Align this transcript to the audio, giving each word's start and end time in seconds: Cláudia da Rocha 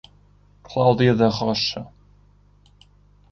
Cláudia 0.63 1.13
da 1.13 1.29
Rocha 1.29 1.85